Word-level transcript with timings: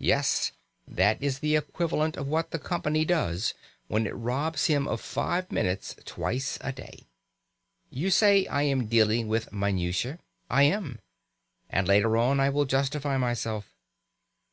Yet 0.00 0.50
that 0.88 1.22
is 1.22 1.38
the 1.38 1.54
equivalent 1.54 2.16
of 2.16 2.26
what 2.26 2.50
the 2.50 2.58
company 2.58 3.04
does 3.04 3.54
when 3.86 4.04
it 4.04 4.16
robs 4.16 4.66
him 4.66 4.88
of 4.88 5.00
five 5.00 5.52
minutes 5.52 5.94
twice 6.04 6.58
a 6.60 6.72
day. 6.72 7.06
You 7.88 8.10
say 8.10 8.48
I 8.48 8.62
am 8.62 8.86
dealing 8.88 9.28
with 9.28 9.52
minutiae. 9.52 10.18
I 10.50 10.64
am. 10.64 10.98
And 11.70 11.86
later 11.86 12.16
on 12.16 12.40
I 12.40 12.50
will 12.50 12.64
justify 12.64 13.16
myself. 13.16 13.76